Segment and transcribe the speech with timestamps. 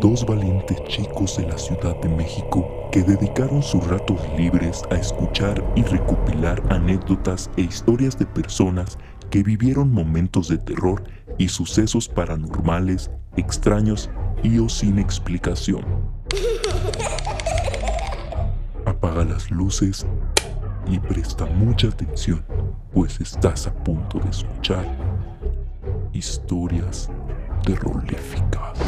[0.00, 5.62] dos valientes chicos de la Ciudad de México que dedicaron sus ratos libres a escuchar
[5.76, 8.96] y recopilar anécdotas e historias de personas
[9.28, 11.04] que vivieron momentos de terror
[11.36, 14.08] y sucesos paranormales, extraños
[14.42, 15.84] y o sin explicación.
[18.86, 20.06] Apaga las luces
[20.90, 22.42] y presta mucha atención,
[22.92, 24.84] pues estás a punto de escuchar
[26.12, 27.10] historias
[27.64, 28.78] terroríficas.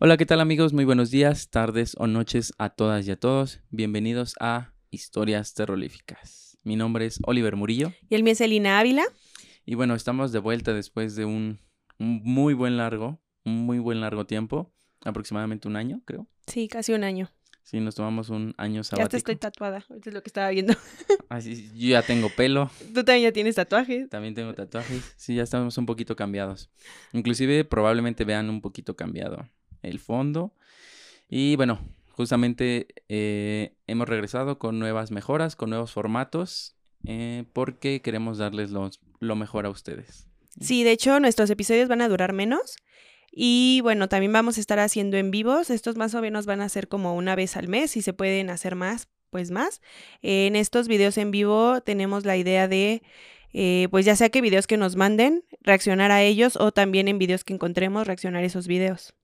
[0.00, 0.72] Hola, ¿qué tal amigos?
[0.72, 3.60] Muy buenos días, tardes o noches a todas y a todos.
[3.70, 6.56] Bienvenidos a Historias Terroríficas.
[6.62, 7.92] Mi nombre es Oliver Murillo.
[8.08, 9.02] Y el mío es Elina Ávila.
[9.66, 11.58] Y bueno, estamos de vuelta después de un,
[11.98, 14.72] un muy buen largo, un muy buen largo tiempo,
[15.04, 16.26] aproximadamente un año, creo.
[16.46, 17.30] Sí, casi un año.
[17.64, 19.08] Sí, nos tomamos un año Ya sabático.
[19.10, 20.74] te estoy tatuada, ahorita es lo que estaba viendo.
[21.28, 24.08] Así, yo ya tengo pelo, Tú también ya tienes tatuajes.
[24.08, 25.12] también tengo tatuajes.
[25.16, 26.70] Sí, ya estamos un poquito cambiados.
[27.12, 29.46] Inclusive probablemente vean un poquito cambiado
[29.82, 30.52] el fondo.
[31.28, 36.76] Y bueno, justamente eh, hemos regresado con nuevas mejoras, con nuevos formatos,
[37.06, 40.28] eh, porque queremos darles lo mejor a ustedes.
[40.60, 42.76] Sí, de hecho, nuestros episodios van a durar menos.
[43.30, 45.70] Y bueno, también vamos a estar haciendo en vivos.
[45.70, 47.92] Estos más o menos van a ser como una vez al mes.
[47.92, 49.80] Si se pueden hacer más, pues más.
[50.22, 53.02] En estos videos en vivo tenemos la idea de,
[53.52, 57.18] eh, pues ya sea que videos que nos manden, reaccionar a ellos o también en
[57.18, 59.14] videos que encontremos, reaccionar a esos videos.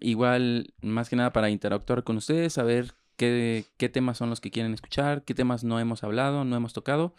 [0.00, 4.50] Igual, más que nada para interactuar con ustedes, saber qué, qué temas son los que
[4.50, 7.14] quieren escuchar, qué temas no hemos hablado, no hemos tocado.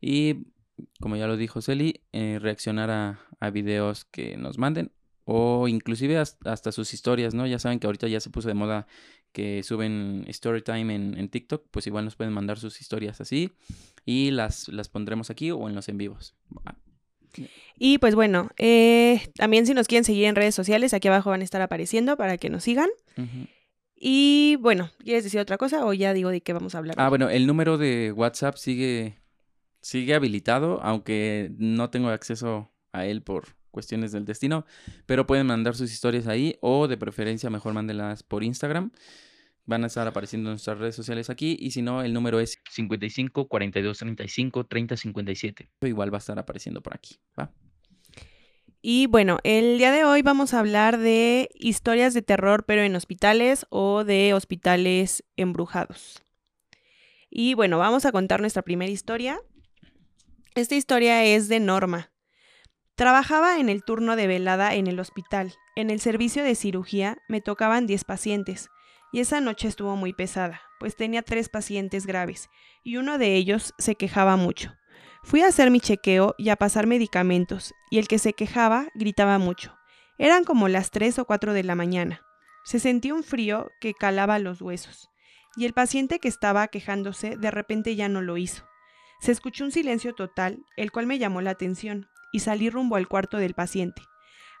[0.00, 0.46] Y,
[1.00, 4.90] como ya lo dijo Celi, eh, reaccionar a, a videos que nos manden
[5.24, 7.46] o inclusive has- hasta, sus historias, ¿no?
[7.46, 8.86] Ya saben que ahorita ya se puso de moda
[9.32, 13.52] que suben story time en, en TikTok, pues igual nos pueden mandar sus historias así
[14.04, 16.34] y las, las pondremos aquí o en los en vivos.
[17.78, 21.40] Y pues bueno, eh, también si nos quieren seguir en redes sociales, aquí abajo van
[21.40, 22.88] a estar apareciendo para que nos sigan.
[23.96, 26.96] Y bueno, ¿quieres decir otra cosa o ya digo de qué vamos a hablar?
[26.98, 27.10] Ah, hoy?
[27.10, 29.18] bueno, el número de WhatsApp sigue,
[29.80, 34.64] sigue habilitado, aunque no tengo acceso a él por cuestiones del destino,
[35.06, 38.92] pero pueden mandar sus historias ahí o de preferencia mejor mándenlas por Instagram.
[39.66, 42.60] Van a estar apareciendo en nuestras redes sociales aquí y si no, el número es
[42.70, 45.70] 55 42 35 30 57.
[45.82, 47.50] Igual va a estar apareciendo por aquí, ¿va?
[48.82, 52.94] Y bueno, el día de hoy vamos a hablar de historias de terror, pero en
[52.94, 56.22] hospitales o de hospitales embrujados.
[57.30, 59.40] Y bueno, vamos a contar nuestra primera historia.
[60.54, 62.12] Esta historia es de Norma.
[62.94, 65.54] Trabajaba en el turno de velada en el hospital.
[65.74, 68.68] En el servicio de cirugía me tocaban 10 pacientes
[69.14, 72.50] y esa noche estuvo muy pesada, pues tenía tres pacientes graves
[72.82, 74.74] y uno de ellos se quejaba mucho.
[75.22, 79.38] Fui a hacer mi chequeo y a pasar medicamentos, y el que se quejaba gritaba
[79.38, 79.72] mucho.
[80.18, 82.22] Eran como las 3 o 4 de la mañana.
[82.64, 85.10] Se sentía un frío que calaba los huesos,
[85.54, 88.64] y el paciente que estaba quejándose de repente ya no lo hizo.
[89.20, 93.06] Se escuchó un silencio total, el cual me llamó la atención, y salí rumbo al
[93.06, 94.02] cuarto del paciente.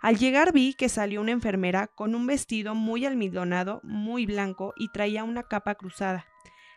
[0.04, 4.90] Al llegar vi que salió una enfermera con un vestido muy almidonado, muy blanco, y
[4.90, 6.26] traía una capa cruzada.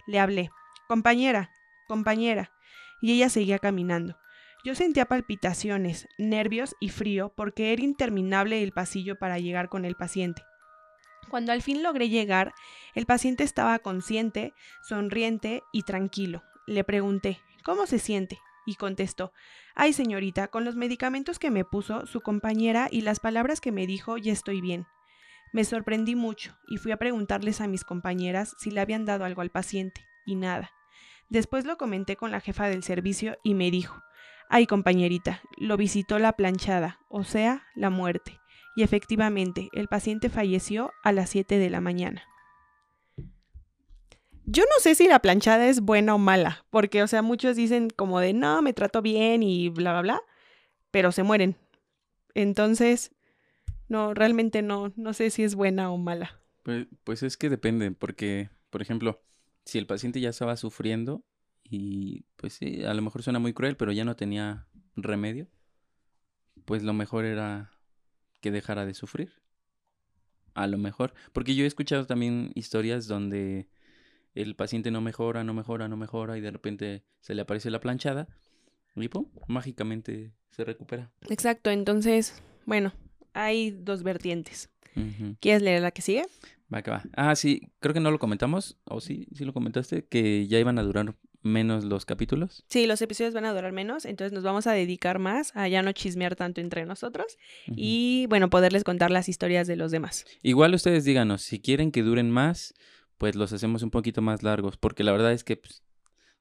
[0.05, 0.49] Le hablé,
[0.88, 1.51] compañera,
[1.89, 2.53] compañera,
[3.01, 4.17] y ella seguía caminando.
[4.63, 9.95] Yo sentía palpitaciones, nervios y frío porque era interminable el pasillo para llegar con el
[9.95, 10.41] paciente.
[11.29, 12.53] Cuando al fin logré llegar,
[12.95, 16.44] el paciente estaba consciente, sonriente y tranquilo.
[16.65, 18.39] Le pregunté, ¿cómo se siente?
[18.67, 19.31] Y contestó,
[19.75, 23.88] ay señorita, con los medicamentos que me puso su compañera y las palabras que me
[23.88, 24.85] dijo ya estoy bien.
[25.53, 29.41] Me sorprendí mucho y fui a preguntarles a mis compañeras si le habían dado algo
[29.41, 30.69] al paciente, y nada.
[31.29, 34.03] Después lo comenté con la jefa del servicio y me dijo,
[34.50, 38.39] ay compañerita, lo visitó la planchada, o sea, la muerte.
[38.75, 42.24] Y efectivamente, el paciente falleció a las 7 de la mañana.
[44.49, 47.89] Yo no sé si la planchada es buena o mala, porque, o sea, muchos dicen
[47.89, 50.21] como de, no, me trato bien y bla, bla, bla,
[50.89, 51.57] pero se mueren.
[52.33, 53.11] Entonces,
[53.89, 56.39] no, realmente no, no sé si es buena o mala.
[56.63, 59.21] Pues, pues es que depende, porque, por ejemplo,
[59.65, 61.25] si el paciente ya estaba sufriendo
[61.65, 64.65] y pues sí, a lo mejor suena muy cruel, pero ya no tenía
[64.95, 65.47] remedio,
[66.63, 67.71] pues lo mejor era
[68.39, 69.33] que dejara de sufrir.
[70.53, 73.67] A lo mejor, porque yo he escuchado también historias donde
[74.42, 77.80] el paciente no mejora, no mejora, no mejora y de repente se le aparece la
[77.80, 78.28] planchada
[78.95, 81.12] y pum, mágicamente se recupera.
[81.30, 82.94] Exacto, entonces, bueno,
[83.34, 84.69] hay dos vertientes.
[84.95, 85.36] Ujú.
[85.39, 86.25] ¿Quieres leer la que sigue?
[86.74, 87.04] Va que va.
[87.16, 88.78] Ah, sí, creo que no lo comentamos.
[88.86, 92.63] O sí, sí lo comentaste, que ya iban a durar menos los capítulos.
[92.68, 95.81] Sí, los episodios van a durar menos, entonces nos vamos a dedicar más a ya
[95.81, 97.38] no chismear tanto entre nosotros
[97.68, 100.25] y, bueno, poderles contar las historias de los demás.
[100.42, 102.74] Igual ustedes díganos, si quieren que duren más,
[103.17, 105.83] pues los hacemos un poquito más largos, porque la verdad es que pues,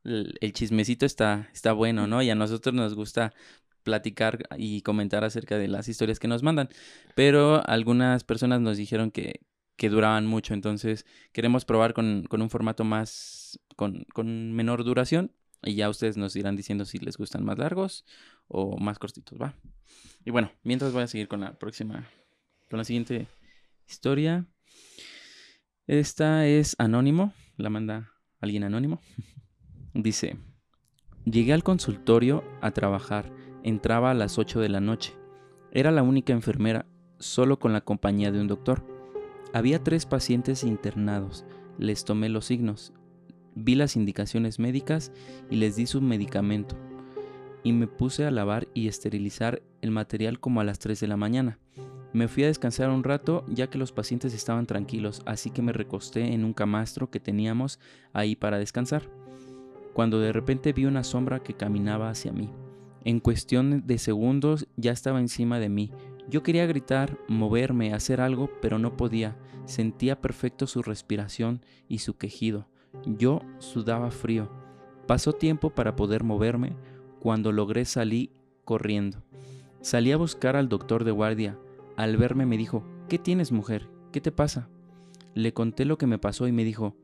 [0.05, 2.23] el, el chismecito está, está bueno, ¿no?
[2.23, 3.32] Y a nosotros nos gusta
[3.82, 6.69] platicar y comentar acerca de las historias que nos mandan,
[7.14, 9.40] pero algunas personas nos dijeron que,
[9.76, 15.32] que duraban mucho, entonces queremos probar con, con un formato más, con, con menor duración,
[15.62, 18.05] y ya ustedes nos irán diciendo si les gustan más largos
[18.49, 19.55] o más cortitos, ¿va?
[20.25, 22.08] Y bueno, mientras voy a seguir con la próxima,
[22.69, 23.28] con la siguiente
[23.88, 24.46] historia.
[25.87, 29.00] Esta es anónimo, la manda alguien anónimo.
[29.94, 30.37] Dice,
[31.25, 33.31] llegué al consultorio a trabajar,
[33.62, 35.15] entraba a las 8 de la noche.
[35.71, 36.87] Era la única enfermera,
[37.21, 38.85] solo con la compañía de un doctor.
[39.53, 41.44] Había tres pacientes internados,
[41.79, 42.93] les tomé los signos,
[43.55, 45.12] vi las indicaciones médicas
[45.50, 46.77] y les di su medicamento.
[47.62, 51.17] Y me puse a lavar y esterilizar el material como a las 3 de la
[51.17, 51.61] mañana.
[52.12, 55.73] Me fui a descansar un rato ya que los pacientes estaban tranquilos, así que me
[55.73, 57.79] recosté en un camastro que teníamos
[58.12, 59.11] ahí para descansar.
[59.93, 62.50] Cuando de repente vi una sombra que caminaba hacia mí.
[63.05, 65.93] En cuestión de segundos ya estaba encima de mí.
[66.29, 69.37] Yo quería gritar, moverme, hacer algo, pero no podía.
[69.64, 72.67] Sentía perfecto su respiración y su quejido.
[73.05, 74.50] Yo sudaba frío.
[75.06, 76.76] Pasó tiempo para poder moverme.
[77.20, 78.31] Cuando logré salí
[78.64, 79.23] corriendo.
[79.81, 81.59] Salí a buscar al doctor de guardia.
[81.97, 83.89] Al verme me dijo, ¿qué tienes mujer?
[84.13, 84.69] ¿Qué te pasa?
[85.35, 86.97] Le conté lo que me pasó y me dijo,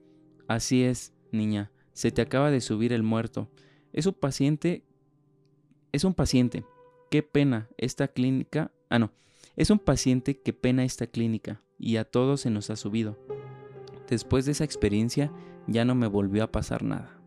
[0.49, 3.51] así es, niña, se te acaba de subir el muerto.
[3.93, 4.85] Es un paciente...
[5.93, 6.65] Es un paciente.
[7.11, 8.73] Qué pena esta clínica...
[8.89, 9.13] Ah, no.
[9.57, 13.19] Es un paciente que pena esta clínica y a todos se nos ha subido.
[14.09, 15.33] Después de esa experiencia
[15.67, 17.19] ya no me volvió a pasar nada.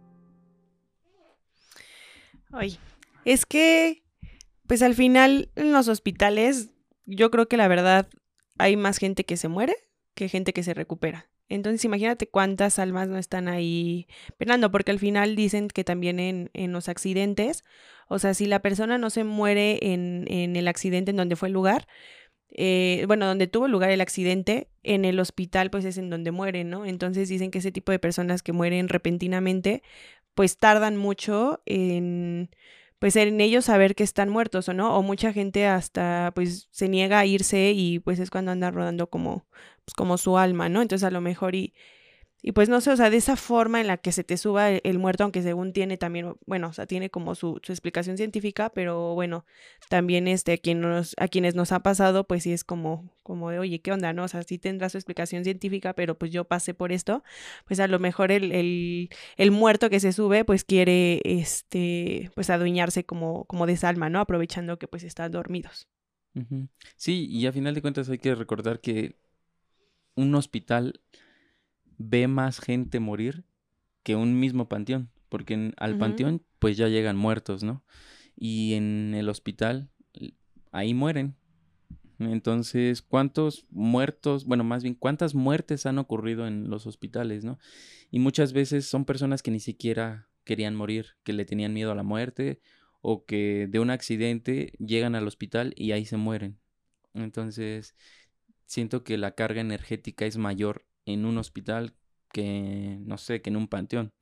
[2.52, 2.78] Ay,
[3.26, 4.04] es que,
[4.66, 6.72] pues al final en los hospitales,
[7.06, 8.07] yo creo que la verdad
[8.57, 9.75] hay más gente que se muere
[10.13, 11.30] que gente que se recupera.
[11.48, 14.07] Entonces imagínate cuántas almas no están ahí
[14.38, 17.63] penando, porque al final dicen que también en, en los accidentes,
[18.07, 21.50] o sea, si la persona no se muere en, en el accidente en donde fue
[21.50, 21.88] el lugar,
[22.50, 26.69] eh, bueno, donde tuvo lugar el accidente, en el hospital pues es en donde mueren,
[26.69, 26.86] ¿no?
[26.86, 29.84] Entonces dicen que ese tipo de personas que mueren repentinamente,
[30.34, 32.50] pues tardan mucho en
[33.00, 36.89] pues en ellos saber que están muertos o no, o mucha gente hasta pues se
[36.89, 39.45] niega a irse y pues es cuando anda rodando como
[39.86, 40.81] pues, como su alma, ¿no?
[40.81, 41.74] Entonces a lo mejor y
[42.47, 44.69] y pues no sé, o sea, de esa forma en la que se te suba
[44.69, 48.18] el, el muerto, aunque según tiene también, bueno, o sea, tiene como su, su explicación
[48.18, 49.47] científica, pero bueno,
[49.89, 50.62] también este,
[51.18, 54.25] a, quienes nos ha pasado, pues sí es como, como de, oye, ¿qué onda, no?
[54.25, 57.24] O sea, sí tendrá su explicación científica, pero pues yo pasé por esto,
[57.65, 62.51] pues a lo mejor el, el, el muerto que se sube, pues quiere, este, pues
[62.51, 64.19] adueñarse como, como de esa alma, ¿no?
[64.19, 65.88] Aprovechando que pues están dormidos.
[66.95, 69.15] Sí, y a final de cuentas hay que recordar que
[70.13, 71.01] un hospital
[71.97, 73.44] ve más gente morir
[74.03, 77.83] que un mismo panteón, porque en- al panteón pues ya llegan muertos, ¿no?
[78.36, 79.89] Y en el hospital
[80.71, 81.36] ahí mueren.
[82.19, 87.59] Entonces, ¿cuántos muertos, bueno, más bien, cuántas muertes han ocurrido en los hospitales, ¿no?
[88.09, 91.95] Y muchas veces son personas que ni siquiera querían morir, que le tenían miedo a
[91.95, 92.61] la muerte
[93.02, 96.57] o que de un accidente llegan al hospital y ahí se mueren.
[97.14, 97.95] Entonces,
[98.66, 101.94] siento que la carga energética es mayor en un hospital
[102.31, 104.14] que, no sé, que en un panteón.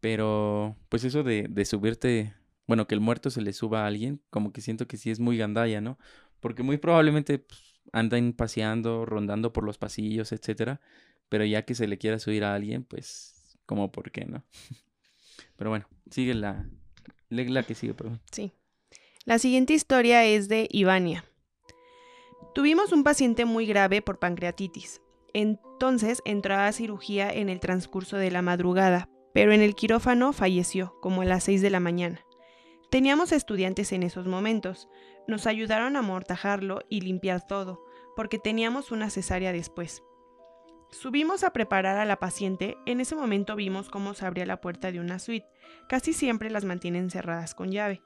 [0.00, 2.34] Pero, pues eso de, de subirte,
[2.66, 5.20] bueno, que el muerto se le suba a alguien, como que siento que sí es
[5.20, 5.98] muy gandalla, ¿no?
[6.40, 10.80] Porque muy probablemente pues, andan paseando, rondando por los pasillos, etcétera.
[11.28, 14.42] Pero ya que se le quiera subir a alguien, pues, como por qué, ¿no?
[15.56, 16.66] Pero bueno, sigue la,
[17.28, 18.20] la que sigue, perdón.
[18.32, 18.52] Sí.
[19.26, 21.24] La siguiente historia es de Ivania.
[22.54, 25.00] Tuvimos un paciente muy grave por pancreatitis.
[25.34, 30.94] Entonces entró a cirugía en el transcurso de la madrugada, pero en el quirófano falleció,
[31.00, 32.20] como a las 6 de la mañana.
[32.90, 34.88] Teníamos estudiantes en esos momentos.
[35.28, 37.80] Nos ayudaron a amortajarlo y limpiar todo,
[38.16, 40.02] porque teníamos una cesárea después.
[40.90, 44.90] Subimos a preparar a la paciente, en ese momento vimos cómo se abría la puerta
[44.90, 45.46] de una suite.
[45.88, 48.02] Casi siempre las mantienen cerradas con llave.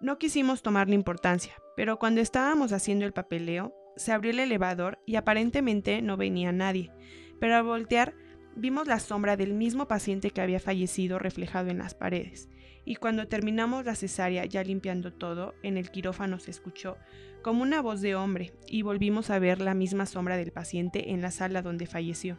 [0.00, 5.16] No quisimos tomarle importancia, pero cuando estábamos haciendo el papeleo, se abrió el elevador y
[5.16, 6.90] aparentemente no venía nadie.
[7.40, 8.14] Pero al voltear,
[8.56, 12.48] vimos la sombra del mismo paciente que había fallecido reflejado en las paredes.
[12.84, 16.96] y cuando terminamos la cesárea ya limpiando todo, en el quirófano se escuchó
[17.42, 21.22] como una voz de hombre y volvimos a ver la misma sombra del paciente en
[21.22, 22.36] la sala donde falleció.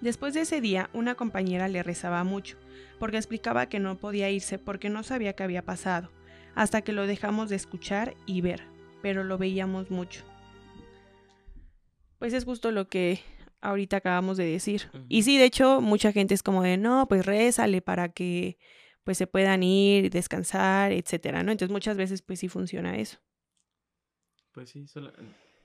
[0.00, 2.56] Después de ese día, una compañera le rezaba mucho,
[2.98, 6.10] porque explicaba que no podía irse porque no sabía qué había pasado,
[6.54, 8.62] hasta que lo dejamos de escuchar y ver,
[9.02, 10.24] pero lo veíamos mucho.
[12.20, 13.20] Pues es justo lo que
[13.62, 14.90] ahorita acabamos de decir.
[15.08, 18.58] Y sí, de hecho, mucha gente es como de, no, pues rézale para que
[19.04, 21.50] pues se puedan ir, descansar, etcétera, ¿no?
[21.50, 23.16] Entonces muchas veces pues sí funciona eso.
[24.52, 24.84] Pues sí,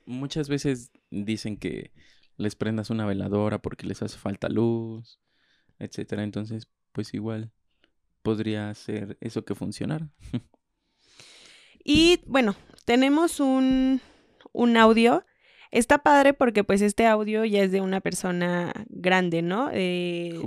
[0.06, 1.92] muchas veces dicen que
[2.38, 5.20] les prendas una veladora porque les hace falta luz,
[5.78, 6.22] etcétera.
[6.22, 7.52] Entonces, pues igual
[8.22, 10.10] podría ser eso que funcionara.
[11.84, 14.00] y bueno, tenemos un,
[14.52, 15.22] un audio.
[15.70, 19.70] Está padre porque pues este audio ya es de una persona grande, ¿no?
[19.72, 20.38] Eh,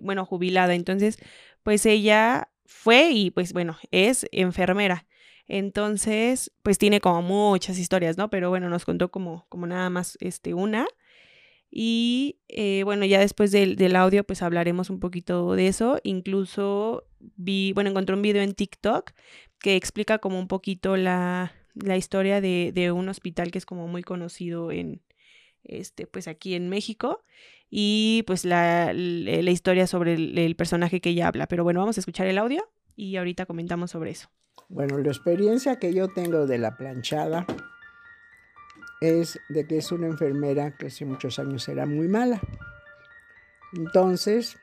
[0.00, 0.74] bueno, jubilada.
[0.74, 1.18] Entonces,
[1.62, 5.06] pues ella fue y pues bueno, es enfermera.
[5.46, 8.28] Entonces, pues tiene como muchas historias, ¿no?
[8.28, 10.86] Pero bueno, nos contó como, como nada más este, una.
[11.70, 15.98] Y eh, bueno, ya después del, del, audio, pues hablaremos un poquito de eso.
[16.02, 17.06] Incluso
[17.36, 19.12] vi, bueno, encontré un video en TikTok
[19.58, 23.88] que explica como un poquito la, la historia de, de, un hospital que es como
[23.88, 25.00] muy conocido en,
[25.64, 27.22] este, pues aquí en México
[27.70, 31.46] y pues la, la historia sobre el, personaje que ella habla.
[31.46, 34.28] Pero bueno, vamos a escuchar el audio y ahorita comentamos sobre eso.
[34.68, 37.46] Bueno, la experiencia que yo tengo de la planchada
[39.00, 42.40] es de que es una enfermera que hace muchos años era muy mala.
[43.74, 44.56] Entonces,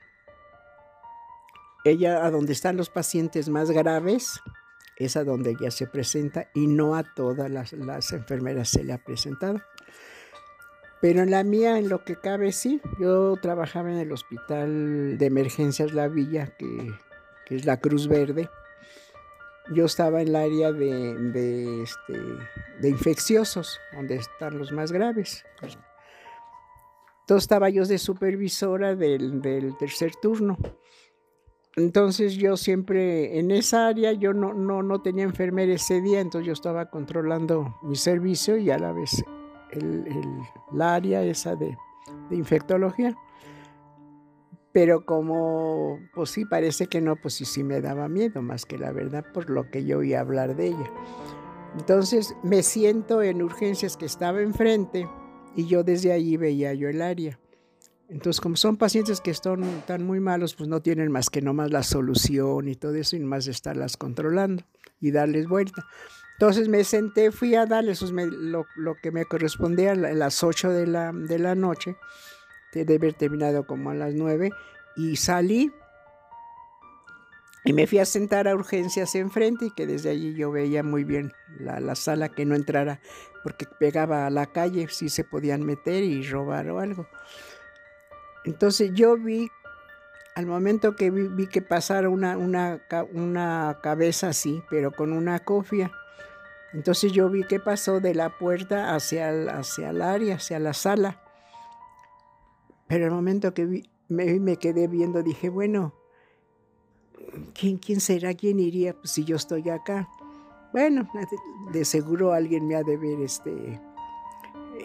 [1.85, 4.41] ella a donde están los pacientes más graves
[4.97, 9.03] es a donde ella se presenta y no a todas las, enfermeras se le ha
[9.03, 9.61] presentado.
[11.01, 12.81] Pero en la mía, en lo que cabe, sí.
[12.99, 16.93] Yo trabajaba en el hospital de emergencias La Villa, que,
[17.49, 18.49] es la Cruz Verde.
[19.71, 22.13] Yo estaba en el área de, este,
[22.79, 25.43] de infecciosos, donde están los más graves.
[27.25, 29.41] Entonces estaba yo de supervisora del,
[29.79, 30.57] tercer turno.
[31.77, 36.47] Entonces yo siempre en esa área yo no, no, no tenía enfermera ese día, entonces
[36.47, 39.23] yo estaba controlando mi servicio y a la vez
[39.71, 40.05] el,
[40.79, 41.77] área esa de,
[42.31, 43.15] infectología.
[44.71, 48.77] Pero como, pues sí, parece que no, pues sí, sí me daba miedo, más que
[48.77, 50.91] la verdad por lo que yo oía hablar de ella.
[51.77, 55.07] Entonces me siento en urgencias que estaba enfrente
[55.55, 57.39] y yo desde allí veía yo el área.
[58.09, 61.71] Entonces, como son pacientes que están, están muy malos, pues no tienen más que nomás
[61.71, 64.63] la solución y todo eso, y más estarlas controlando
[65.01, 65.85] y darles vuelta.
[66.33, 67.93] Entonces me senté, fui a darle
[68.75, 71.95] lo, que me correspondía a las 8 de la, de la noche,
[72.73, 74.51] debe haber terminado como a las 9,
[74.97, 75.71] y salí
[77.63, 81.03] y me fui a sentar a urgencias enfrente y que desde allí yo veía muy
[81.03, 82.99] bien la, la, sala que no entrara
[83.43, 87.07] porque pegaba a la calle, si se podían meter y robar o algo.
[88.45, 89.49] Entonces yo vi,
[90.35, 92.81] al momento que vi, que pasara una, una,
[93.13, 95.91] una cabeza así, pero con una cofia,
[96.73, 100.73] entonces yo vi que pasó de la puerta hacia el, hacia el área, hacia la
[100.73, 101.21] sala.
[102.87, 105.95] Pero el momento que vi, me, me, quedé viendo, dije, bueno,
[107.53, 108.33] ¿quién, ¿quién será?
[108.33, 110.07] ¿Quién iría pues, si yo estoy acá?
[110.73, 111.09] Bueno,
[111.71, 113.79] de, seguro alguien me ha de ver este,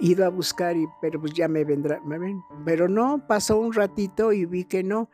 [0.01, 2.01] ido a buscar, y, pero pues ya me vendrá.
[2.01, 2.43] Me ven.
[2.65, 5.11] Pero no, pasó un ratito y vi que no.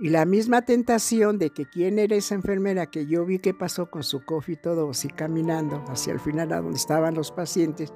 [0.00, 3.90] Y la misma tentación de que quién era esa enfermera que yo vi que pasó
[3.90, 7.92] con su coffee y todo así caminando hacia el final a donde estaban los pacientes.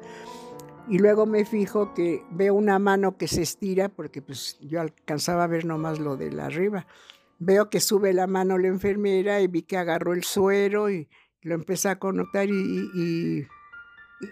[0.86, 5.44] Y luego me fijo que veo una mano que se estira, porque pues yo alcanzaba
[5.44, 6.86] a ver nomás lo de la arriba.
[7.38, 11.08] Veo que sube la mano la enfermera y vi que agarró el suero y
[11.40, 13.46] lo empecé a conectar y, y, y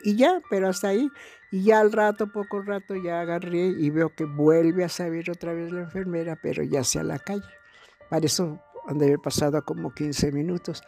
[0.04, 1.10] ya, pero hasta ahí.
[1.50, 5.52] Y ya al rato, poco rato, ya agarré y veo que vuelve a salir otra
[5.52, 7.44] vez la enfermera, pero ya hacia la calle.
[8.08, 10.82] Para eso han de haber pasado como 15 minutos.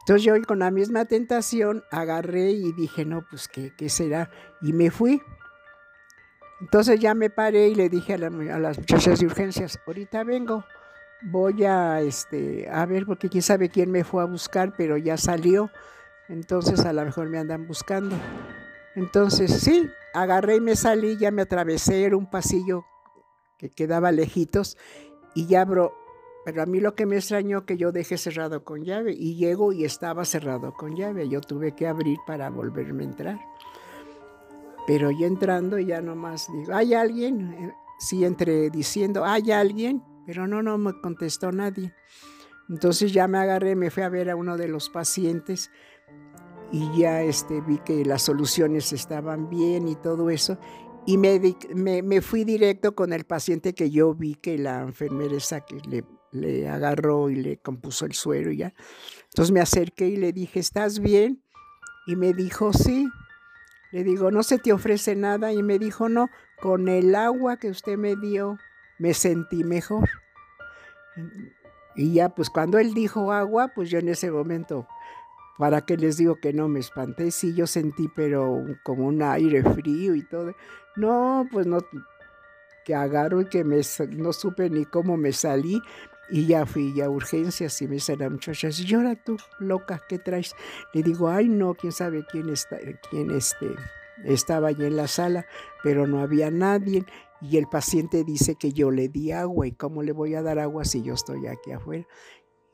[0.00, 4.30] Entonces yo con la misma tentación agarré y dije, no, pues ¿qué, qué será?
[4.62, 5.20] Y me fui.
[6.60, 10.64] Entonces ya me paré y le dije a, a, las muchachas de urgencias, ahorita vengo,
[11.22, 15.16] voy a, este, a ver, porque quién sabe quién me fue a buscar, pero ya
[15.16, 15.70] salió,
[16.28, 18.16] entonces a lo mejor me andan buscando.
[18.94, 22.84] Entonces sí, agarré y me salí, ya me atravesé, era un pasillo
[23.58, 24.76] que quedaba lejitos
[25.34, 25.94] y ya abro,
[26.44, 29.72] pero a mí lo que me extrañó que yo dejé cerrado con llave y llego
[29.72, 31.28] y estaba cerrado con llave.
[31.28, 33.38] Yo tuve que abrir para volverme a entrar.
[34.86, 37.74] Pero ya entrando ya nomás digo, ¿hay alguien?
[37.98, 40.02] Sí, entre diciendo, ¿hay alguien?
[40.24, 41.92] Pero no, no me contestó nadie.
[42.68, 45.70] Entonces ya me agarré, me fui a ver a uno de los pacientes
[46.70, 50.58] y ya este, vi que las soluciones estaban bien y todo eso.
[51.06, 51.40] Y me,
[51.74, 56.04] me, fui directo con el paciente que yo vi que la enfermera esa que le,
[56.32, 58.74] le agarró y le compuso el suero y ya.
[59.30, 61.42] Entonces me acerqué y le dije, ¿estás bien?
[62.06, 63.08] Y me dijo, sí.
[63.90, 65.52] Le digo, ¿no se te ofrece nada?
[65.52, 66.28] Y me dijo, no,
[66.60, 68.58] con el agua que usted me dio
[68.98, 70.08] me sentí mejor.
[71.96, 74.86] Y ya, pues cuando él dijo agua, pues yo en ese momento,
[75.58, 77.30] ¿para qué les digo que no me espanté?
[77.30, 80.54] Sí, yo sentí, pero como un aire frío y todo.
[80.96, 81.78] No, pues no,
[82.84, 83.80] que agarro y que me,
[84.16, 85.82] no supe ni cómo me salí.
[86.30, 90.18] Y ya fui a urgencias y me dice la muchacha, y ahora tú, loca, ¿qué
[90.18, 90.54] traes?
[90.92, 92.78] Le digo, ay no, quién sabe quién está,
[93.10, 93.66] quién este,
[94.24, 95.46] estaba allí en la sala,
[95.82, 97.04] pero no había nadie.
[97.40, 100.58] Y el paciente dice que yo le di agua y cómo le voy a dar
[100.58, 102.06] agua si yo estoy aquí afuera.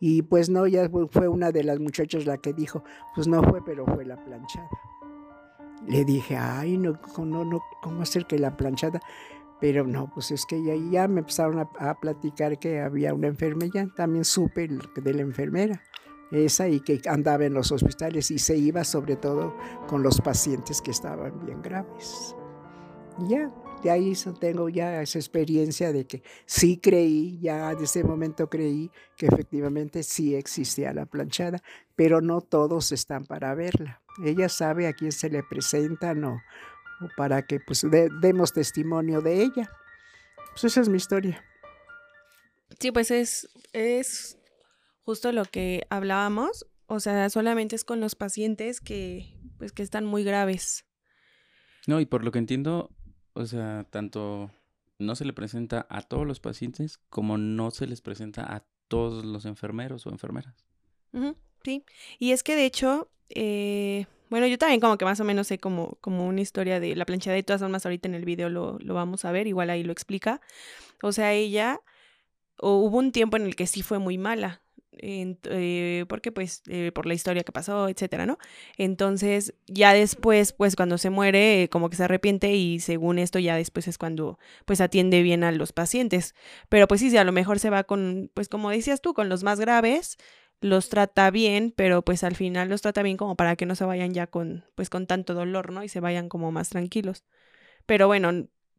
[0.06, 2.84] Y pues no, ya fue una de las muchachas la que dijo,
[3.14, 4.68] pues no fue, pero fue la planchada.
[5.88, 9.00] Le dije, ay, no, no, no, ¿cómo hacer que la planchada?
[9.62, 13.88] Pero no, pues es que ya, ya me empezaron a, platicar que había una enfermera,
[13.96, 15.80] también supe de la enfermera,
[16.30, 19.56] esa y que andaba en los hospitales y se iba sobre todo
[19.88, 22.36] con los pacientes que estaban bien graves.
[23.26, 23.50] Ya,
[23.84, 28.90] de ahí tengo ya esa experiencia de que sí creí, ya de ese momento creí
[29.14, 31.62] que efectivamente sí existía la planchada,
[31.94, 34.02] pero no todos están para verla.
[34.24, 36.40] Ella sabe a quién se le presentan o,
[37.14, 37.86] para que pues
[38.22, 39.70] demos testimonio de ella.
[40.52, 41.44] Pues esa es mi historia.
[42.80, 44.38] Sí, pues es, es
[45.02, 46.66] justo lo que hablábamos.
[46.86, 50.86] O sea, solamente es con los pacientes que, pues, que están muy graves.
[51.86, 52.90] No, y por lo que entiendo,
[53.34, 54.50] o sea, tanto
[54.98, 59.24] no se le presenta a todos los pacientes como no se les presenta a todos
[59.24, 60.64] los enfermeros o enfermeras.
[61.62, 61.84] sí,
[62.18, 65.58] y es que de hecho, eh, bueno, yo también como que más o menos sé
[65.58, 68.78] como, como una historia de la planchada de todas formas ahorita en el video lo,
[68.80, 70.40] lo vamos a ver, igual ahí lo explica.
[71.02, 71.80] O sea, ella,
[72.60, 74.62] hubo un tiempo en el que sí fue muy mala,
[75.00, 78.38] eh, porque pues eh, por la historia que pasó, etcétera, ¿no?
[78.76, 83.56] Entonces ya después, pues cuando se muere, como que se arrepiente y según esto ya
[83.56, 86.34] después es cuando pues atiende bien a los pacientes.
[86.68, 89.28] Pero pues sí, sí, a lo mejor se va con, pues como decías tú, con
[89.28, 90.16] los más graves,
[90.60, 93.84] los trata bien, pero pues al final los trata bien como para que no se
[93.84, 95.84] vayan ya con, pues con tanto dolor, ¿no?
[95.84, 97.24] Y se vayan como más tranquilos.
[97.86, 98.30] Pero bueno,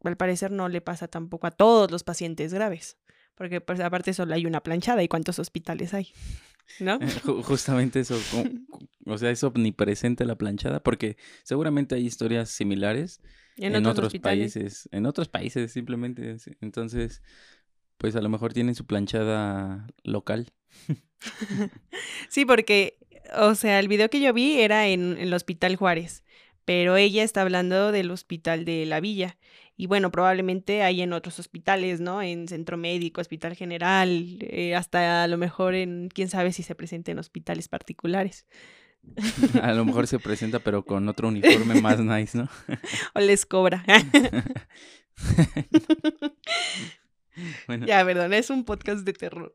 [0.03, 2.97] al parecer no le pasa tampoco a todos los pacientes graves.
[3.35, 6.13] Porque pues aparte solo hay una planchada y cuántos hospitales hay,
[6.79, 6.99] ¿no?
[7.43, 8.17] Justamente eso,
[9.05, 13.21] o sea, es omnipresente la planchada, porque seguramente hay historias similares
[13.57, 16.37] en, otros, países, en otros países simplemente.
[16.61, 17.21] Entonces,
[17.97, 20.51] pues a lo mejor tienen su planchada local.
[22.29, 22.97] sí, porque,
[23.37, 26.23] o sea, el video que yo vi era en, en el Hospital Juárez,
[26.65, 29.37] pero ella está hablando del Hospital de la Villa.
[29.77, 32.21] Y bueno, probablemente hay en otros hospitales, ¿no?
[32.21, 36.75] En centro médico, hospital general, eh, hasta a lo mejor en, quién sabe si se
[36.75, 38.47] presenta en hospitales particulares.
[39.61, 42.49] A lo mejor se presenta, pero con otro uniforme más nice, ¿no?
[43.13, 43.83] O les cobra.
[47.85, 49.53] Ya, perdón, es un podcast de terror.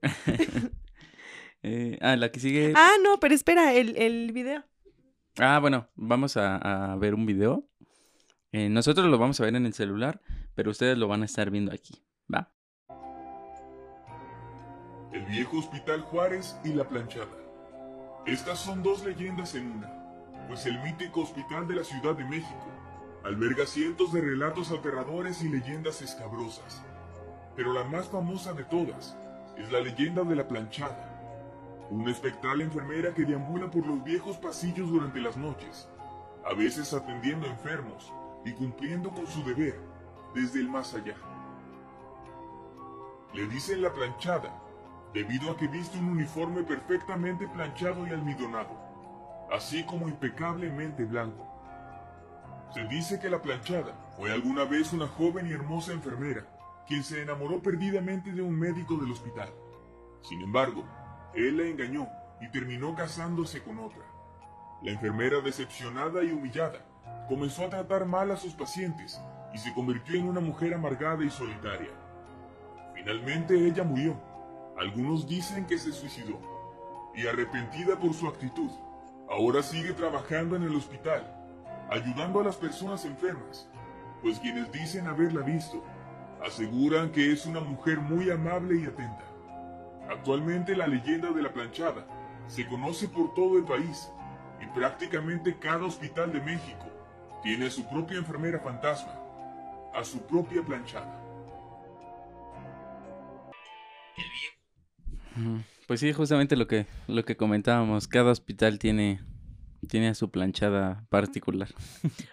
[1.62, 2.74] Eh, ah, la que sigue.
[2.76, 4.64] Ah, no, pero espera, el, el video.
[5.38, 7.69] Ah, bueno, vamos a, a ver un video
[8.52, 10.20] eh, nosotros lo vamos a ver en el celular,
[10.54, 12.52] pero ustedes lo van a estar viendo aquí, ¿va?
[15.12, 17.36] El viejo Hospital Juárez y la planchada.
[18.26, 22.66] Estas son dos leyendas en una, pues el mítico Hospital de la Ciudad de México
[23.24, 26.82] alberga cientos de relatos aterradores y leyendas escabrosas.
[27.54, 29.16] Pero la más famosa de todas
[29.56, 34.88] es la leyenda de la planchada, una espectral enfermera que deambula por los viejos pasillos
[34.90, 35.88] durante las noches,
[36.44, 38.12] a veces atendiendo enfermos,
[38.44, 39.79] y cumpliendo con su deber
[40.35, 41.16] desde el más allá.
[43.35, 44.53] Le dicen la planchada,
[45.12, 48.76] debido a que viste un uniforme perfectamente planchado y almidonado,
[49.53, 51.46] así como impecablemente blanco.
[52.74, 56.46] Se dice que la planchada fue alguna vez una joven y hermosa enfermera,
[56.87, 59.53] quien se enamoró perdidamente de un médico del hospital.
[60.22, 60.85] Sin embargo,
[61.35, 62.09] él la engañó
[62.40, 64.05] y terminó casándose con otra.
[64.83, 66.89] La enfermera decepcionada y humillada
[67.28, 69.20] comenzó a tratar mal a sus pacientes
[69.54, 71.90] y se convirtió en una mujer amargada y solitaria.
[72.94, 74.20] Finalmente ella murió.
[74.76, 76.40] Algunos dicen que se suicidó.
[77.14, 78.70] Y arrepentida por su actitud,
[79.28, 81.24] ahora sigue trabajando en el hospital,
[81.90, 83.68] ayudando a las personas enfermas,
[84.22, 85.82] pues quienes dicen haberla visto,
[86.44, 89.24] aseguran que es una mujer muy amable y atenta.
[90.08, 92.06] Actualmente la leyenda de la planchada
[92.46, 94.10] se conoce por todo el país
[94.60, 96.89] y prácticamente cada hospital de México
[97.42, 99.12] tiene a su propia enfermera fantasma,
[99.94, 101.20] a su propia planchada.
[105.87, 109.20] Pues sí, justamente lo que, lo que comentábamos, cada hospital tiene,
[109.88, 111.68] tiene a su planchada particular.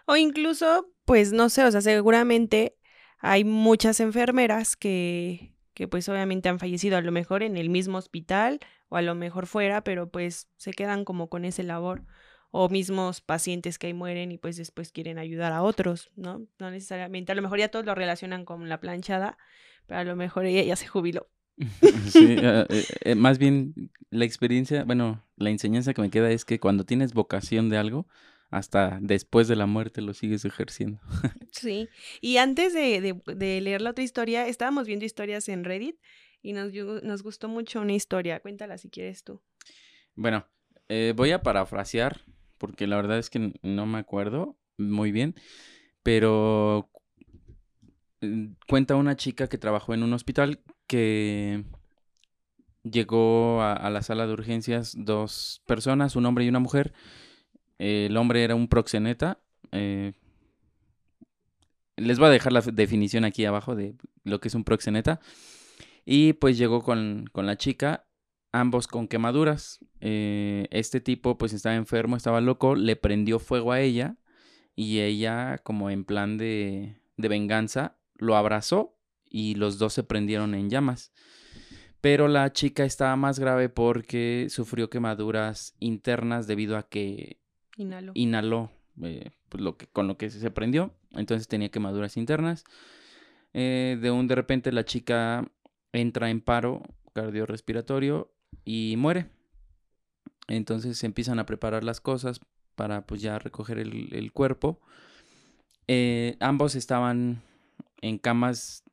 [0.06, 2.78] O incluso, pues no sé, o sea, seguramente
[3.20, 7.98] hay muchas enfermeras que, que pues obviamente han fallecido a lo mejor en el mismo
[7.98, 12.04] hospital o a lo mejor fuera, pero pues se quedan como con ese labor
[12.60, 16.48] o mismos pacientes que ahí mueren y pues después quieren ayudar a otros, ¿no?
[16.58, 19.38] No necesariamente, a lo mejor ya todos lo relacionan con la planchada,
[19.86, 21.30] pero a lo mejor ella ya se jubiló.
[22.10, 26.46] sí, eh, eh, eh, más bien la experiencia, bueno, la enseñanza que me queda es
[26.46, 28.08] que cuando tienes vocación de algo,
[28.50, 31.00] hasta después de la muerte lo sigues ejerciendo.
[31.52, 31.89] sí,
[32.22, 35.98] y antes de, de, leer la otra historia, estábamos viendo historias en Reddit
[36.41, 38.39] y nos, nos gustó mucho una historia.
[38.39, 39.43] Cuéntala si quieres tú.
[40.15, 40.48] Bueno,
[41.15, 42.22] voy a parafrasear
[42.58, 45.36] porque la verdad es que no me acuerdo muy bien,
[46.04, 46.89] pero
[48.22, 51.65] mm, cuenta una chica que trabajó en un hospital que
[52.84, 56.93] llegó a, la sala de urgencias dos personas, un hombre y una mujer.
[57.80, 59.39] el hombre era un proxeneta.
[59.72, 60.13] Eh,
[61.98, 65.20] les voy a dejar la definición aquí abajo de lo que es un proxeneta.
[66.06, 68.07] Y pues llegó con, con la chica
[68.60, 69.80] ambos con quemaduras.
[70.02, 74.17] Eh, este tipo pues estaba enfermo, estaba loco, le prendió fuego a ella
[74.76, 78.98] y ella como en plan de, de venganza lo abrazó
[79.30, 81.12] y los dos se prendieron en llamas.
[82.02, 87.39] Pero la chica estaba más grave porque sufrió quemaduras internas debido a que
[88.13, 88.72] inhaló,
[89.04, 90.93] eh, pues, lo que, con lo que se prendió.
[91.12, 92.63] Entonces tenía quemaduras internas.
[93.54, 95.50] Eh, de un de repente la chica
[95.91, 98.32] entra en paro cardiorrespiratorio
[98.65, 99.29] y muere.
[100.47, 102.39] Entonces se empiezan a preparar las cosas
[102.75, 104.79] para pues ya recoger el, cuerpo.
[105.88, 107.41] Eh, ambos estaban
[108.01, 108.83] en camas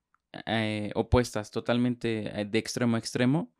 [0.47, 3.53] eh, opuestas, totalmente eh, de extremo a extremo.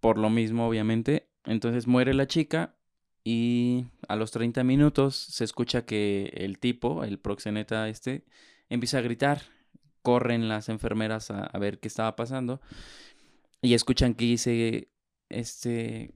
[0.00, 1.28] Por lo mismo, obviamente.
[1.44, 2.74] Entonces muere la chica
[3.22, 8.24] y a los 30 minutos se escucha que el tipo, el proxeneta este,
[8.68, 9.42] empieza a gritar.
[10.02, 12.60] Corren las enfermeras a, a ver qué estaba pasando
[13.64, 14.90] y escuchan que dice,
[15.30, 16.14] este,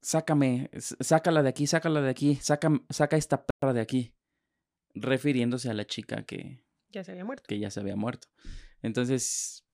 [0.00, 4.14] sácame, sácala de aquí, sácala de aquí, saca, saca esta perra de aquí,
[4.94, 7.44] refiriéndose a la chica que ya se había muerto.
[7.48, 8.28] Que ya se había muerto.
[8.80, 9.66] Entonces,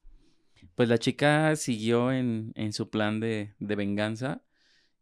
[0.75, 4.43] pues la chica siguió en, en su plan de, de venganza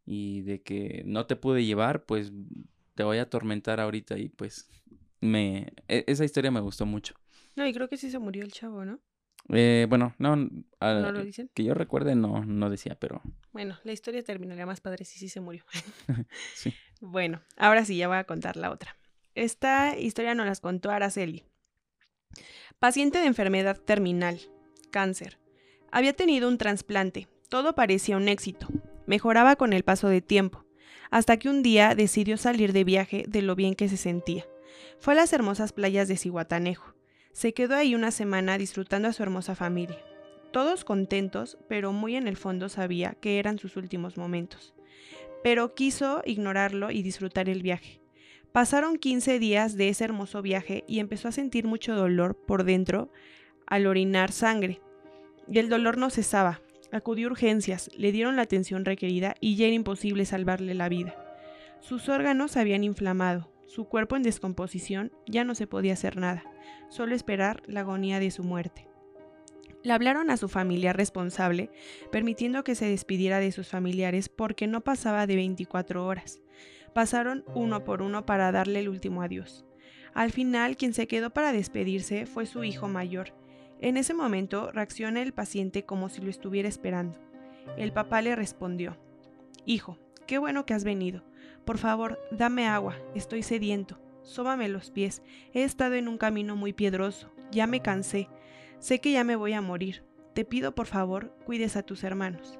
[0.04, 2.32] y de que no te pude llevar, pues
[2.96, 4.68] te voy a atormentar ahorita y pues
[5.20, 7.14] me e, esa historia me gustó mucho.
[7.54, 9.00] No, y creo que sí se murió el chavo, ¿no?
[9.48, 11.50] Eh, bueno, no, ¿No lo dicen?
[11.54, 13.22] que yo recuerde no, no decía, pero...
[13.52, 15.64] Bueno, la historia terminaría más padre si sí se murió.
[16.54, 16.74] sí.
[17.00, 18.96] Bueno, ahora sí, ya voy a contar la otra.
[19.34, 21.44] Esta historia nos las contó Araceli.
[22.78, 24.40] Paciente de enfermedad terminal,
[24.90, 25.38] cáncer.
[25.90, 28.68] Había tenido un trasplante, todo parecía un éxito,
[29.06, 30.64] mejoraba con el paso de tiempo,
[31.10, 34.46] hasta que un día decidió salir de viaje de lo bien que se sentía.
[35.00, 36.94] Fue a las hermosas playas de Cihuatanejo.
[37.32, 39.98] Se quedó ahí una semana disfrutando a su hermosa familia.
[40.52, 44.74] Todos contentos, pero muy en el fondo sabía que eran sus últimos momentos.
[45.44, 48.00] Pero quiso ignorarlo y disfrutar el viaje.
[48.52, 53.12] Pasaron 15 días de ese hermoso viaje y empezó a sentir mucho dolor por dentro
[53.66, 54.80] al orinar sangre.
[55.48, 56.60] Y el dolor no cesaba.
[56.90, 61.14] Acudió a urgencias, le dieron la atención requerida y ya era imposible salvarle la vida.
[61.78, 66.42] Sus órganos habían inflamado, su cuerpo en descomposición, ya no se podía hacer nada,
[66.88, 68.88] solo esperar la agonía de su muerte.
[69.84, 71.70] Le hablaron a su familia responsable,
[72.10, 76.40] permitiendo que se despidiera de sus familiares porque no pasaba de 24 horas.
[76.92, 79.64] Pasaron uno por uno para darle el último adiós.
[80.14, 83.34] Al final, quien se quedó para despedirse fue su hijo mayor.
[83.80, 87.20] En ese momento reacciona el paciente como si lo estuviera esperando.
[87.76, 88.98] El papá le respondió,
[89.64, 91.22] Hijo, qué bueno que has venido.
[91.64, 93.98] Por favor, dame agua, estoy sediento.
[94.22, 95.22] Sóbame los pies.
[95.54, 97.30] He estado en un camino muy piedroso.
[97.50, 98.28] Ya me cansé.
[98.78, 100.04] Sé que ya me voy a morir.
[100.34, 102.58] Te pido por favor, cuides a tus hermanos.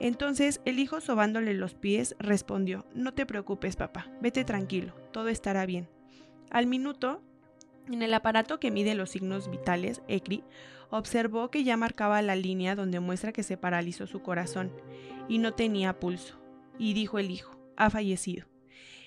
[0.00, 5.66] Entonces el hijo sobándole los pies respondió, No te preocupes, papá, vete tranquilo, todo estará
[5.66, 5.88] bien.
[6.50, 7.20] Al minuto,
[7.88, 10.44] en el aparato que mide los signos vitales, ECRI,
[10.90, 14.72] observó que ya marcaba la línea donde muestra que se paralizó su corazón
[15.28, 16.38] y no tenía pulso.
[16.78, 18.46] Y dijo el hijo, ha fallecido.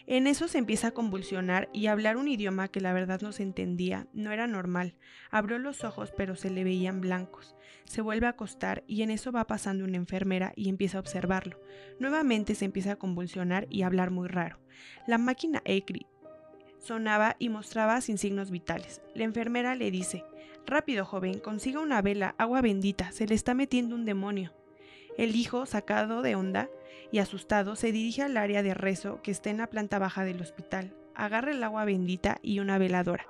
[0.08, 3.32] En eso se empieza a convulsionar y a hablar un idioma que la verdad no
[3.32, 4.96] se entendía, no era normal.
[5.30, 7.56] Abrió los ojos pero se le veían blancos.
[7.86, 11.60] Se vuelve a acostar y en eso va pasando una enfermera y empieza a observarlo.
[12.00, 14.60] Nuevamente se empieza a convulsionar y a hablar muy raro.
[15.08, 16.08] La máquina ECRI
[16.80, 19.02] sonaba y mostraba sin signos vitales.
[19.14, 20.24] La enfermera le dice,
[20.66, 24.54] Rápido, joven, consiga una vela, agua bendita, se le está metiendo un demonio.
[25.18, 26.70] El hijo, sacado de onda
[27.12, 30.42] y asustado, se dirige al área de rezo que está en la planta baja del
[30.42, 30.96] hospital.
[31.16, 33.26] Agarra el agua bendita y una veladora.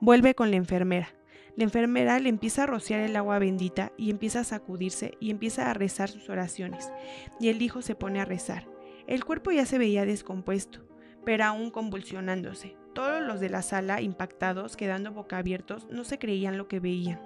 [0.00, 1.14] Vuelve con la enfermera.
[1.56, 5.70] La enfermera le empieza a rociar el agua bendita y empieza a sacudirse y empieza
[5.70, 6.90] a rezar sus oraciones.
[7.38, 8.66] Y el hijo se pone a rezar.
[9.06, 10.80] El cuerpo ya se veía descompuesto,
[11.24, 12.76] pero aún convulsionándose.
[12.94, 17.20] Todos los de la sala, impactados, quedando boca abiertos, no se creían lo que veían.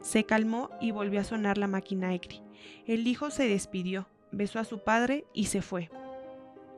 [0.00, 2.42] Se calmó y volvió a sonar la máquina ECRI.
[2.86, 5.90] El hijo se despidió, besó a su padre y se fue.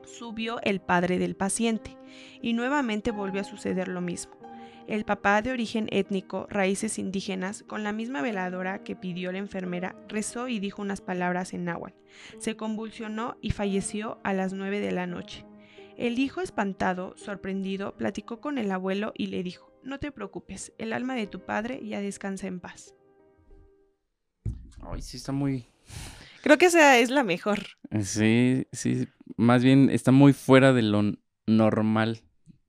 [0.05, 1.97] Subió el padre del paciente
[2.41, 4.41] y nuevamente volvió a suceder lo mismo.
[4.87, 9.95] El papá de origen étnico, raíces indígenas, con la misma veladora que pidió la enfermera,
[10.09, 11.95] rezó y dijo unas palabras en náhuatl.
[12.39, 15.45] Se convulsionó y falleció a las nueve de la noche.
[15.97, 20.93] El hijo espantado, sorprendido, platicó con el abuelo y le dijo, no te preocupes, el
[20.93, 22.95] alma de tu padre ya descansa en paz.
[24.81, 25.67] Ay, sí está muy...
[26.41, 27.59] Creo que esa es la mejor.
[28.01, 31.03] Sí, sí, más bien está muy fuera de lo
[31.45, 32.21] normal,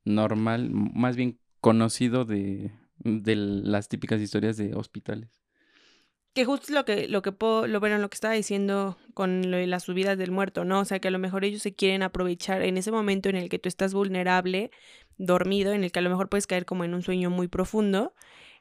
[0.04, 5.42] normal, más bien conocido de, de las típicas historias de hospitales.
[6.34, 9.58] Que justo lo que, lo que puedo, lo bueno, lo que estaba diciendo con lo
[9.58, 10.80] de las subidas del muerto, ¿no?
[10.80, 13.50] O sea, que a lo mejor ellos se quieren aprovechar en ese momento en el
[13.50, 14.70] que tú estás vulnerable,
[15.18, 18.14] dormido, en el que a lo mejor puedes caer como en un sueño muy profundo,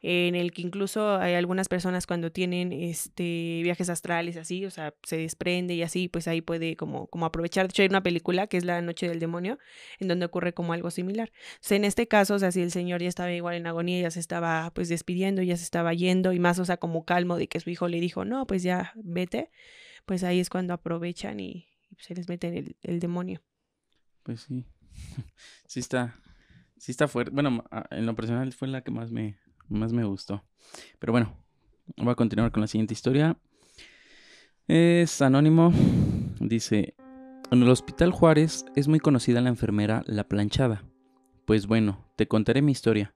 [0.04, 4.96] en el que incluso hay algunas personas cuando tienen este viajes astrales así, o sea,
[5.04, 7.68] se desprende y así, pues ahí puede como, como aprovechar.
[7.68, 9.60] De hecho, hay una película que es La Noche del Demonio,
[10.00, 11.32] en donde ocurre como algo similar.
[11.70, 14.12] O en este caso, o sea, si el señor ya estaba igual en agonía, ya
[14.12, 17.48] se estaba pues despidiendo, ya se estaba yendo, y más, o sea, como calmo de
[17.48, 19.52] que su hijo le dijo, no, pues ya vete,
[20.06, 21.68] pues ahí es cuando aprovechan y,
[22.00, 23.44] se les mete el, el demonio.
[24.24, 24.66] Pues sí,
[25.68, 26.20] sí está,
[26.82, 27.32] sí está fuerte.
[27.32, 29.38] Bueno, en lo personal fue la que más me,
[29.70, 30.44] más me gustó.
[30.98, 31.38] Pero bueno,
[31.96, 33.38] voy a continuar con la siguiente historia.
[34.68, 35.72] Es anónimo.
[36.40, 36.96] Dice,
[37.52, 40.84] en el Hospital Juárez es muy conocida la enfermera La Planchada.
[41.46, 43.14] Pues bueno, te contaré mi historia.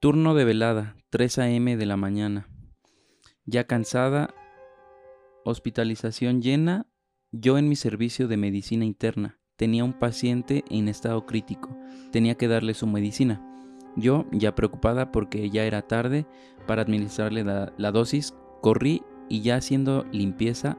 [0.00, 1.76] Turno de velada, 3 a.m.
[1.76, 2.48] de la mañana.
[3.44, 4.34] Ya cansada,
[5.44, 6.88] hospitalización llena,
[7.30, 9.38] yo en mi servicio de medicina interna.
[9.62, 11.70] Tenía un paciente en estado crítico.
[12.10, 13.40] Tenía que darle su medicina.
[13.94, 16.26] Yo, ya preocupada porque ya era tarde
[16.66, 20.78] para administrarle la, dosis, corrí y ya haciendo limpieza,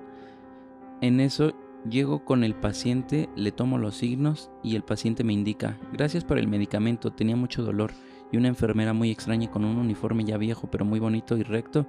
[1.00, 1.54] en eso
[1.90, 6.38] llego con el paciente, le tomo los signos y el paciente me indica, gracias por
[6.38, 7.92] el medicamento, tenía mucho dolor
[8.34, 11.88] y una enfermera muy extraña con un uniforme ya viejo pero muy bonito y recto,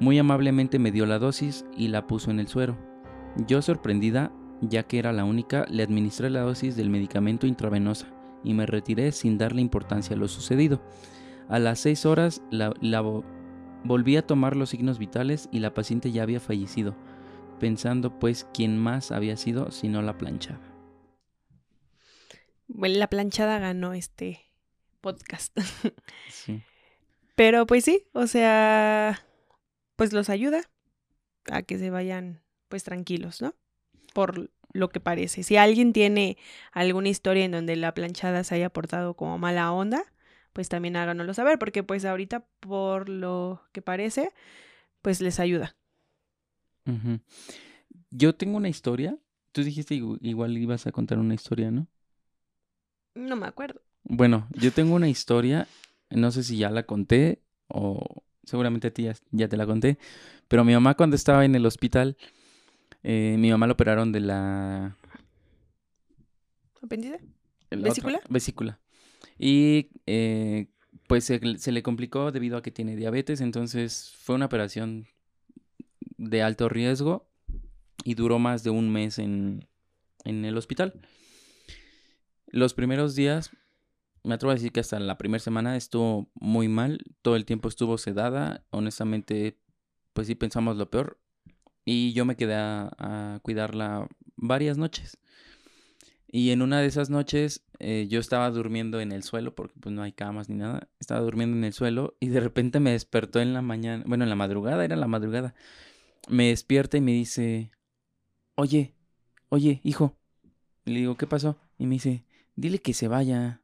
[0.00, 2.78] muy amablemente me dio la dosis y la puso en el suero.
[3.46, 8.06] Yo sorprendida, ya que era la única, le administré la dosis del medicamento intravenosa
[8.44, 10.82] y me retiré sin darle importancia a lo sucedido.
[11.48, 12.72] A las seis horas la,
[13.84, 16.94] volví a tomar los signos vitales y la paciente ya había fallecido,
[17.58, 20.60] pensando pues quién más había sido sino la planchada.
[22.66, 24.50] Bueno, la planchada ganó este
[25.00, 25.56] podcast.
[26.28, 26.62] Sí.
[27.34, 29.24] Pero pues sí, o sea,
[29.94, 30.60] pues los ayuda
[31.50, 33.54] a que se vayan pues tranquilos, ¿no?
[34.18, 35.44] Por lo que parece.
[35.44, 36.38] Si alguien tiene
[36.72, 40.02] alguna historia en donde la planchada se haya portado como mala onda,
[40.52, 44.32] pues también háganoslo saber, porque pues ahorita por lo que parece,
[45.02, 45.76] pues les ayuda.
[48.10, 49.16] Yo tengo una historia.
[49.52, 51.86] Tú dijiste igual ibas a contar una historia, ¿no?
[53.14, 53.82] No me acuerdo.
[54.02, 55.68] Bueno, yo tengo una historia,
[56.10, 59.96] no sé si ya la conté o seguramente a ti ya, ya te la conté,
[60.48, 62.16] pero mi mamá cuando estaba en el hospital,
[63.02, 64.96] eh, mi mamá la operaron de la...
[66.82, 67.20] ¿Apéndice?
[67.70, 68.20] ¿Vesícula?
[68.28, 68.80] vesícula.
[69.38, 70.68] Y eh,
[71.06, 75.06] pues se, le complicó debido a que tiene diabetes, entonces fue una operación
[76.16, 77.28] de alto riesgo
[78.04, 79.66] y duró más de un mes en,
[80.24, 81.00] en el hospital.
[82.46, 83.50] Los primeros días,
[84.24, 87.68] me atrevo a decir que hasta la primera semana estuvo muy mal, todo el tiempo
[87.68, 89.58] estuvo sedada, honestamente,
[90.12, 91.20] pues sí pensamos lo peor.
[91.90, 95.16] Y yo me quedé a, cuidarla varias noches.
[96.30, 99.94] Y en una de esas noches eh, yo estaba durmiendo en el suelo, porque pues
[99.94, 100.90] no hay camas ni nada.
[101.00, 104.28] Estaba durmiendo en el suelo y de repente me despertó en la mañana, bueno, en
[104.28, 105.54] la madrugada, era la madrugada.
[106.28, 107.70] Me despierta y me dice,
[108.54, 108.94] oye,
[109.48, 110.14] oye, hijo.
[110.84, 111.58] le digo, ¿qué pasó?
[111.78, 113.62] Y me dice, dile que se vaya.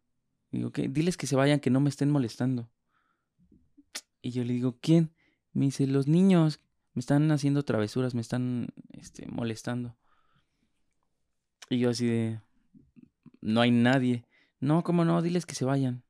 [0.50, 0.88] Digo, ¿qué?
[0.88, 2.70] Diles que se vayan, que no me estén molestando.
[4.22, 5.12] Y yo le digo, ¿quién?
[5.52, 6.63] Me dice, los niños
[6.94, 9.96] me están haciendo travesuras, me están este, molestando.
[11.68, 12.40] Y yo así de,
[13.40, 14.24] no hay nadie.
[14.60, 15.20] No, ¿cómo no?
[15.20, 16.04] Diles que se vayan.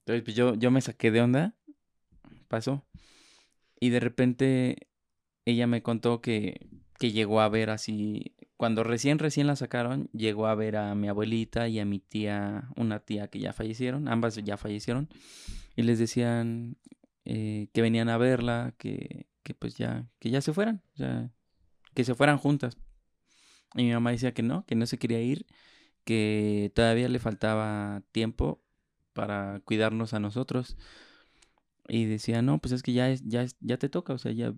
[0.00, 1.54] Entonces pues yo, yo me saqué de onda.
[2.48, 2.84] Pasó.
[3.78, 4.88] Y de repente
[5.44, 10.46] ella me contó que, que llegó a ver así, cuando recién, recién la sacaron, llegó
[10.46, 14.36] a ver a mi abuelita y a mi tía, una tía que ya fallecieron, ambas
[14.36, 15.08] ya fallecieron,
[15.74, 16.76] y les decían
[17.24, 21.30] eh, que venían a verla, que, que pues ya, que ya se fueran, ya,
[21.94, 22.78] que se fueran juntas.
[23.74, 25.46] Y mi mamá decía que no, que no se quería ir,
[26.04, 28.62] que todavía le faltaba tiempo
[29.12, 30.76] para cuidarnos a nosotros.
[31.88, 34.54] Y decía, no, pues es que ya, es, ya, ya te toca, o sea, ya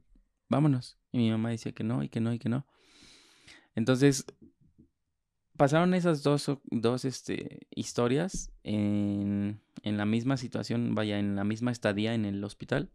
[0.48, 0.98] vámonos.
[1.12, 2.66] Y mi mamá decía que no, y que no, y que no.
[3.74, 4.24] Entonces,
[5.56, 11.72] pasaron esas dos, dos este, historias en, en, la misma situación, vaya, en la misma
[11.72, 12.90] estadía en el hospital.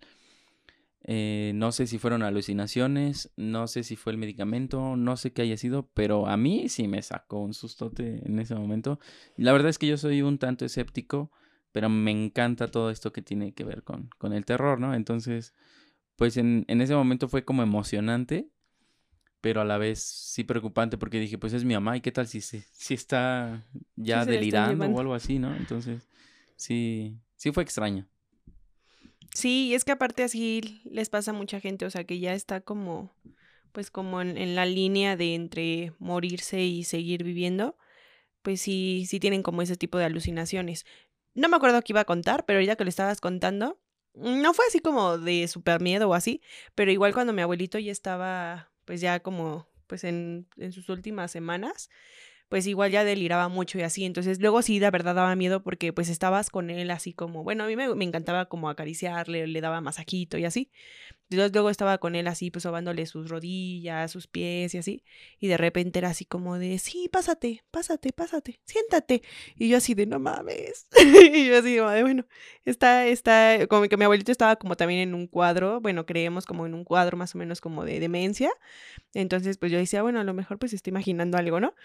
[1.05, 5.43] Eh, no sé si fueron alucinaciones, no sé si fue el medicamento, no sé qué
[5.43, 8.99] haya sido, pero a mí sí me sacó un sustote en ese momento.
[9.37, 11.31] La verdad es que yo soy un tanto escéptico,
[11.71, 14.93] pero me encanta todo esto que tiene que ver con, con el terror, ¿no?
[14.93, 15.53] Entonces,
[16.15, 18.49] pues en, en ese momento fue como emocionante,
[19.41, 22.27] pero a la vez sí preocupante porque dije, pues es mi mamá y qué tal
[22.27, 25.55] si, si está ya delirando o algo así, ¿no?
[25.55, 26.09] Entonces,
[26.57, 28.05] sí, sí fue extraño.
[29.33, 32.61] Sí, es que aparte así les pasa a mucha gente, o sea, que ya está
[32.61, 33.15] como,
[33.71, 37.77] pues como en, la línea de entre morirse y seguir viviendo,
[38.41, 40.85] pues sí, sí tienen como ese tipo de alucinaciones.
[41.35, 43.79] No me acuerdo qué iba a contar, pero ya que lo estabas contando,
[44.15, 46.41] no fue así como de super miedo o así,
[46.75, 51.31] pero igual cuando mi abuelito ya estaba, pues ya como, pues en, en sus últimas
[51.31, 51.89] semanas,
[52.49, 54.05] pues igual ya deliraba mucho y así.
[54.05, 57.63] Entonces luego sí, de verdad daba miedo porque pues estabas con él así como, bueno,
[57.63, 60.71] a mí me, me encantaba como acariciarle, le daba masajito y así.
[61.29, 65.03] Luego estaba con él así, pues sobándole sus rodillas, sus pies y así.
[65.39, 69.21] Y de repente era así como de, sí, pásate, pásate, pásate, siéntate.
[69.55, 70.87] Y yo así de, no mames.
[71.33, 72.25] y yo así de, bueno,
[72.65, 76.65] está, está, como que mi abuelito estaba como también en un cuadro, bueno, creemos como
[76.65, 78.51] en un cuadro más o menos como de demencia.
[79.13, 81.75] Entonces, pues yo decía, bueno, a lo mejor pues estoy imaginando algo, ¿no?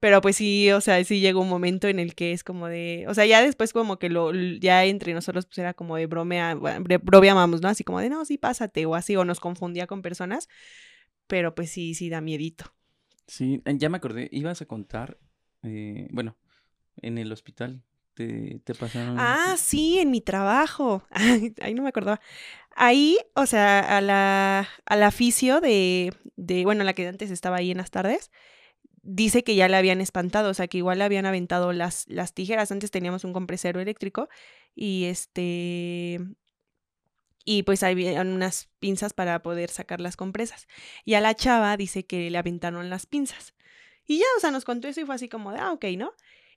[0.00, 3.06] Pero pues sí, o sea, sí llegó un momento en el que es como de,
[3.08, 6.54] o sea, ya después como que lo, ya entre nosotros pues era como de bromea,
[6.54, 7.68] bromeábamos, ¿no?
[7.68, 10.48] Así como de, no, sí, pásate, o así, o nos confundía con personas,
[11.26, 12.74] pero pues sí, sí da miedito.
[13.26, 15.18] Sí, ya me acordé, ibas a contar,
[15.62, 16.36] eh, bueno,
[17.00, 17.82] en el hospital
[18.14, 19.16] te, te, pasaron.
[19.18, 21.02] Ah, sí, en mi trabajo.
[21.60, 22.20] Ahí no me acordaba.
[22.76, 27.56] Ahí, o sea, a la, a la fisio de, de, bueno, la que antes estaba
[27.58, 28.32] ahí en las tardes,
[29.02, 32.34] dice que ya la habían espantado, o sea, que igual le habían aventado las, las
[32.34, 32.72] tijeras.
[32.72, 34.28] Antes teníamos un compresero eléctrico
[34.74, 36.20] y este,
[37.44, 40.66] y pues había unas pinzas para poder sacar las compresas.
[41.04, 43.54] Y a la chava dice que le aventaron las pinzas.
[44.06, 46.12] Y ya, o sea, nos contó eso y fue así como de, ah, ok, ¿no?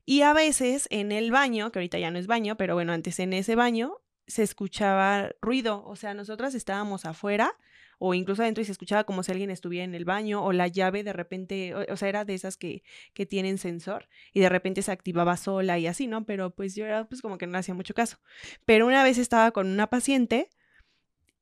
[0.06, 3.20] Y a veces en el baño, que ahorita ya no es baño, pero bueno, antes
[3.20, 7.58] en ese baño se escuchaba ruido, o sea, nosotras estábamos afuera
[8.00, 10.68] o incluso adentro y se escuchaba como si alguien estuviera en el baño o la
[10.68, 14.82] llave de repente, o, sea, era de esas que, que tienen sensor y de repente
[14.82, 16.26] se activaba sola y así, ¿no?
[16.26, 18.18] Pero pues yo era pues como que no hacía mucho caso.
[18.66, 20.50] Pero una vez estaba con una paciente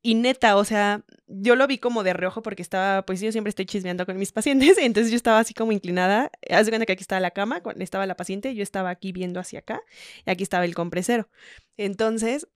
[0.05, 3.49] y neta, o sea, yo lo vi como de reojo porque estaba, pues yo siempre
[3.49, 6.93] estoy chismeando con mis pacientes, entonces yo estaba así como inclinada, haz de cuenta que
[6.93, 9.81] aquí estaba la cama, estaba la paciente, yo estaba aquí viendo hacia acá
[10.23, 11.27] y aquí estaba el compresero.
[11.75, 12.47] Entonces,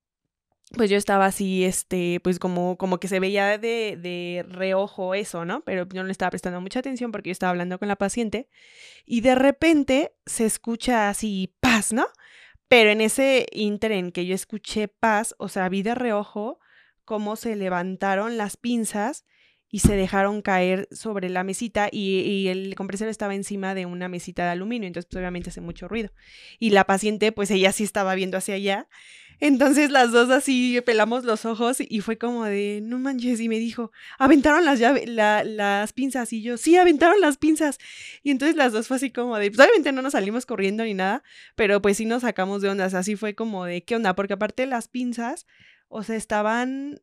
[0.77, 5.43] pues yo estaba así, este, pues como, como que se veía de, de reojo eso,
[5.43, 5.63] ¿no?
[5.63, 8.47] Pero yo no le estaba prestando mucha atención porque yo estaba hablando con la paciente
[9.07, 12.05] y de repente se escucha así paz, ¿no?
[12.67, 16.59] Pero en ese inter que yo escuché paz, o sea, vi de reojo
[17.09, 19.25] cómo se levantaron las pinzas
[19.67, 24.43] y se dejaron caer sobre la mesita y, el compresor estaba encima de una mesita
[24.43, 26.11] de aluminio, entonces pues, obviamente hace mucho ruido.
[26.59, 28.87] Y la paciente, pues ella sí estaba viendo hacia allá.
[29.39, 33.57] Entonces las dos así pelamos los ojos y fue como de, no manches, y me
[33.57, 37.79] dijo, aventaron las llaves, las pinzas, y yo, sí, aventaron las pinzas.
[38.21, 40.93] Y entonces las dos fue así como de, pues obviamente no nos salimos corriendo ni
[40.93, 41.23] nada,
[41.55, 44.13] pero pues sí nos sacamos de ondas, así fue como de, ¿qué onda?
[44.13, 45.47] Porque aparte las pinzas
[45.89, 47.01] o sea, estaban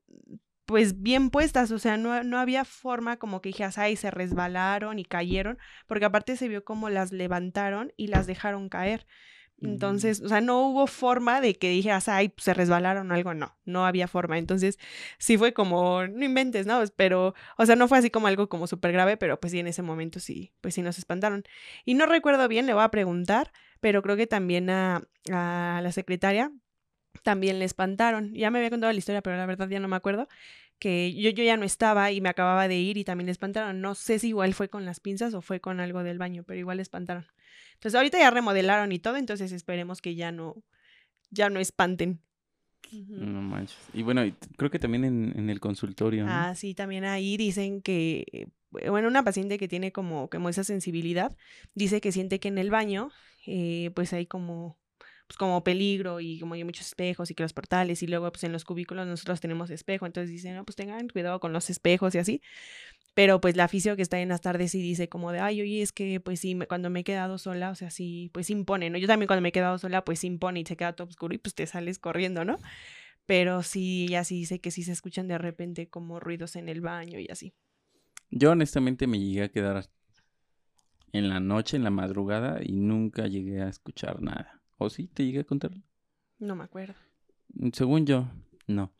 [0.66, 4.98] pues bien puestas, o sea, no, no había forma como que dijeras, ay, se resbalaron
[4.98, 9.06] y cayeron, porque aparte se vio como las levantaron y las dejaron caer.
[9.58, 9.66] Mm.
[9.66, 13.56] Entonces, o sea, no hubo forma de que dijeras, ay, se resbalaron o algo, no,
[13.64, 14.38] no había forma.
[14.38, 14.78] Entonces,
[15.18, 16.82] sí fue como, no inventes, ¿no?
[16.96, 19.68] Pero, o sea, no fue así como algo como súper grave, pero pues sí, en
[19.68, 21.44] ese momento sí, pues sí nos espantaron.
[21.84, 25.92] Y no recuerdo bien, le voy a preguntar, pero creo que también a, a la
[25.92, 26.50] secretaria
[27.22, 28.32] también le espantaron.
[28.34, 30.28] Ya me había contado la historia, pero la verdad ya no me acuerdo.
[30.78, 33.80] Que yo, yo ya no estaba y me acababa de ir y también le espantaron.
[33.80, 36.58] No sé si igual fue con las pinzas o fue con algo del baño, pero
[36.58, 37.26] igual le espantaron.
[37.74, 40.62] Entonces ahorita ya remodelaron y todo, entonces esperemos que ya no,
[41.30, 42.20] ya no espanten.
[42.92, 43.76] No manches.
[43.92, 44.22] Y bueno,
[44.56, 46.32] creo que también en, en el consultorio, ¿no?
[46.32, 50.64] Ah, sí, también ahí dicen que, eh, bueno, una paciente que tiene como, como esa
[50.64, 51.36] sensibilidad,
[51.74, 53.10] dice que siente que en el baño,
[53.46, 54.78] eh, pues hay como,
[55.26, 58.44] pues como peligro y como hay muchos espejos y que los portales y luego pues
[58.44, 62.14] en los cubículos nosotros tenemos espejo, entonces dicen, no, pues tengan cuidado con los espejos
[62.14, 62.42] y así.
[63.14, 65.82] Pero pues la fisio que está en las tardes sí dice como de, ay, oye,
[65.82, 68.98] es que pues sí, cuando me he quedado sola, o sea, sí, pues impone, ¿no?
[68.98, 71.38] Yo también cuando me he quedado sola, pues impone y se queda todo oscuro y
[71.38, 72.58] pues te sales corriendo, ¿no?
[73.24, 76.80] Pero sí, ella sí dice que sí se escuchan de repente como ruidos en el
[76.80, 77.52] baño y así.
[78.30, 79.88] Yo honestamente me llegué a quedar
[81.12, 84.55] en la noche, en la madrugada, y nunca llegué a escuchar nada.
[84.78, 85.08] ¿O sí?
[85.08, 85.72] ¿Te llegué a contar?
[86.38, 86.94] No me acuerdo.
[87.54, 88.28] Mm, Según yo,
[88.66, 88.92] no.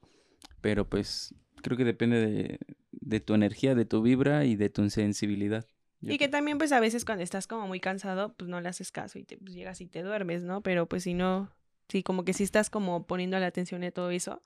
[0.61, 2.59] Pero pues creo que depende de,
[2.93, 5.67] de tu energía, de tu vibra y de tu sensibilidad.
[6.01, 8.69] Yo Y que también pues a veces cuando estás como muy cansado, pues no le
[8.69, 10.63] haces caso y te pues, llegas y te duermes, ¿no?
[10.63, 11.51] Pero pues si no,
[11.89, 14.43] sí, como que si estás como poniendo la atención en todo eso,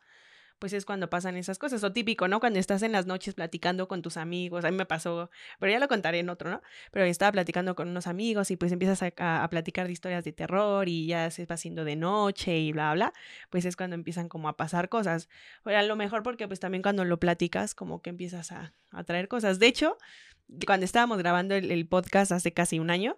[0.61, 1.82] pues es cuando pasan esas cosas.
[1.82, 2.38] O típico, ¿no?
[2.38, 5.80] Cuando estás en las noches platicando con tus amigos, a mí me pasó, pero ya
[5.80, 6.62] lo contaré en otro, ¿no?
[6.92, 10.88] Pero estaba platicando con unos amigos y pues empiezas a, platicar de historias de terror
[10.88, 13.12] y ya se va haciendo de noche y bla, bla,
[13.48, 15.28] pues es cuando empiezan como a pasar cosas.
[15.64, 19.02] Pero a lo mejor porque pues también cuando lo platicas como que empiezas a, a
[19.04, 19.58] traer cosas.
[19.58, 19.96] De hecho,
[20.66, 23.16] cuando estábamos grabando el podcast hace casi un año,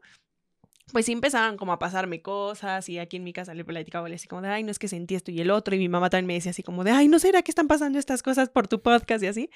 [0.91, 4.27] pues sí empezaban como a pasarme cosas y aquí en mi casa le platicaba así
[4.29, 6.27] como de, ay, no es que sentí esto y el otro y mi mamá también
[6.27, 8.83] me decía así como de, ay, no será que están pasando estas cosas por tu
[8.83, 9.51] podcast y así.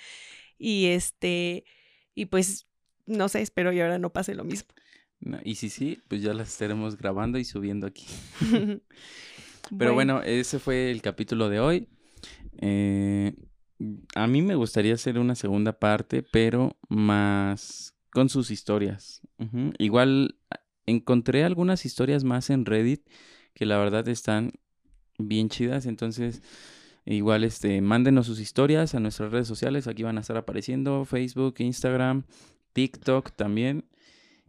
[0.59, 1.64] Y este,
[2.14, 2.66] y pues,
[3.07, 4.68] no sé, espero y ahora no pase lo mismo.
[5.20, 8.07] No, y si sí, pues ya las estaremos grabando y subiendo aquí.
[9.79, 11.89] Pero bueno, ese fue el capítulo de hoy.
[12.59, 13.35] Eh,
[14.14, 19.22] a mí me gustaría hacer una segunda parte, pero más con sus historias.
[19.79, 20.37] Igual
[20.87, 23.03] encontré algunas historias más en Reddit
[23.55, 24.53] que la verdad están
[25.18, 25.87] bien chidas.
[25.87, 26.43] Entonces,
[27.05, 29.87] igual este, mándenos sus historias a nuestras redes sociales.
[29.87, 32.24] Aquí van a estar apareciendo Facebook, Instagram,
[32.72, 33.84] TikTok también.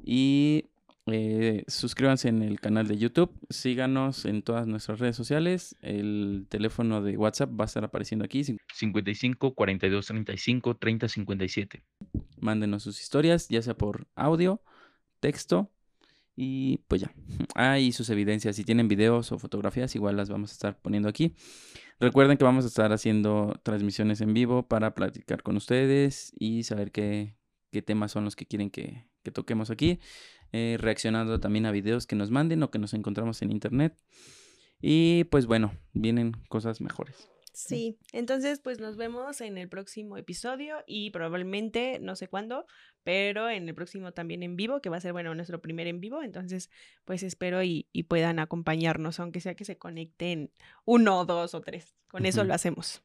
[0.04, 0.66] Y
[1.08, 5.76] eh, suscríbanse en el canal de YouTube, síganos en todas nuestras redes sociales.
[5.82, 8.42] El teléfono de WhatsApp va a estar apareciendo aquí.
[8.42, 11.84] cin- 55 42 35 30 57.
[12.40, 14.62] Mándenos sus historias, ya sea por audio,
[15.22, 15.72] texto
[16.38, 17.12] y pues ya.
[17.56, 18.56] Ah, y sus evidencias.
[18.56, 21.36] Si tienen videos o fotografías, igual las vamos a estar poniendo aquí.
[22.00, 26.92] Recuerden que vamos a estar haciendo transmisiones en vivo para platicar con ustedes y saber
[26.92, 27.36] qué,
[27.72, 30.00] qué temas son los que quieren que, que toquemos aquí.
[30.54, 33.98] eh, reaccionando también a videos que nos manden o que nos encontramos en internet.
[34.82, 37.28] Y pues bueno, vienen cosas mejores.
[37.60, 42.66] Sí, entonces pues nos vemos en el próximo episodio y probablemente, no sé cuándo,
[43.04, 46.00] pero en el próximo también en vivo, que va a ser, bueno, nuestro primer en
[46.00, 46.70] vivo, entonces
[47.04, 50.52] pues espero y, y puedan acompañarnos, aunque sea que se conecten
[50.86, 53.02] uno, dos o tres, con eso lo hacemos.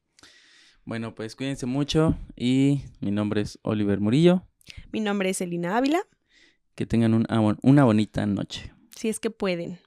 [0.85, 4.47] Bueno, pues cuídense mucho y mi nombre es Oliver Murillo.
[4.93, 6.03] Mi nombre es Elina Ávila,
[6.75, 8.73] Que tengan un- una bonita noche.
[8.97, 9.79] si es que pueden.